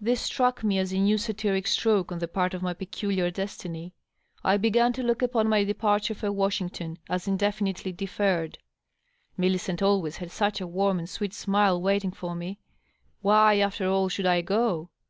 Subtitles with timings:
[0.00, 3.92] This struck me as a new satiric stroke on the part of my peculiar destiny.
[4.42, 8.56] I b^an to look upon my departure for Washington as indefi nitely deferred.
[9.36, 12.58] Millicent always had such a warm and sweet smile waiting for me!
[13.20, 14.88] Why, after all, should I go?